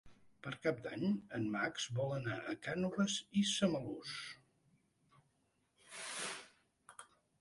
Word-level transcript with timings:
Per 0.45 0.51
Cap 0.61 0.77
d'Any 0.85 1.03
en 1.39 1.43
Max 1.55 1.85
vol 1.97 2.15
anar 2.15 2.37
a 2.53 2.57
Cànoves 2.67 3.17
i 3.41 3.43
Samalús. 3.49 4.17